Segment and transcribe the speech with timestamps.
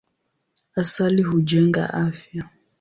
[0.81, 2.43] Asali hujenga afya.